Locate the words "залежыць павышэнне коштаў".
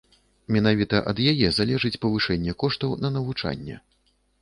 1.59-2.99